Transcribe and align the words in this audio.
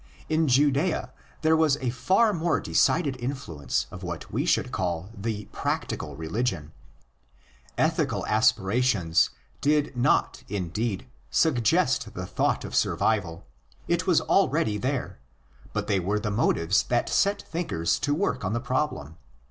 In 0.29 0.47
Judea 0.47 1.11
there 1.43 1.55
was 1.55 1.77
ἃ 1.77 1.93
far 1.93 2.33
more 2.33 2.59
decided 2.59 3.21
influence 3.21 3.85
of 3.91 4.01
what 4.01 4.33
we 4.33 4.47
should 4.47 4.71
call 4.71 5.11
the"" 5.15 5.45
practical 5.51 6.15
reason.' 6.15 6.71
Ethical 7.77 8.25
aspirations 8.25 9.29
did 9.61 9.95
not, 9.95 10.41
indeed, 10.49 11.05
suggest 11.29 12.15
the 12.15 12.25
thought 12.25 12.65
of 12.65 12.73
survival—it 12.75 14.07
was 14.07 14.21
already 14.21 14.79
there; 14.79 15.19
but 15.71 15.85
they 15.85 15.99
were 15.99 16.19
the 16.19 16.31
motives 16.31 16.81
that 16.81 17.07
set 17.07 17.43
thinkers 17.43 17.99
to 17.99 18.15
work 18.15 18.43
on 18.43 18.53
the 18.53 18.59
problem. 18.59 19.17